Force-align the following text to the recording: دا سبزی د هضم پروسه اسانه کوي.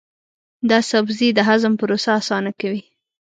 دا 0.69 0.79
سبزی 0.91 1.29
د 1.33 1.39
هضم 1.49 1.73
پروسه 1.81 2.09
اسانه 2.21 2.51
کوي. 2.61 2.83